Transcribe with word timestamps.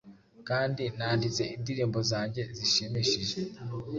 Kandi 0.47 0.83
nanditse 0.97 1.43
indirimbo 1.55 1.99
zanjye 2.09 2.41
zishimishije 2.57 3.39